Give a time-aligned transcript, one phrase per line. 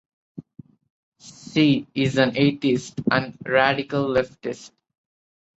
[1.19, 4.71] She is an atheist and radical leftist.